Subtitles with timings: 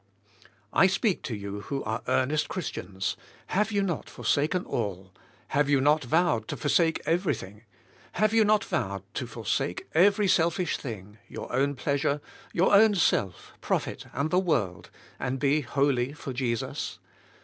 [0.73, 3.15] I speak to you who are earnest Christians,
[3.49, 5.11] have you not forsaken all;
[5.49, 7.65] have you not vowed to forsake everything;
[8.13, 12.19] have you not vowed to forsake every selfish thing, your own pleasure,
[12.51, 16.97] your own self, profit, and the world, and be wholly for Jesus?